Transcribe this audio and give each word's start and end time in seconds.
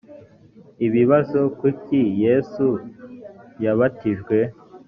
ibibazo 0.85 1.39
kuki 1.59 1.99
yesu 2.23 2.65
yabatijwe 3.63 4.37